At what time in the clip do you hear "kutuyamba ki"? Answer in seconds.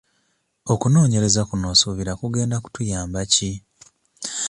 2.63-3.51